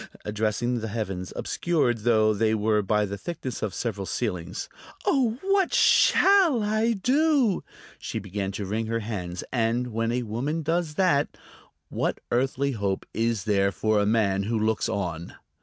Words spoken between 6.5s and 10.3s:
I do?" She began to wring her hands, and when a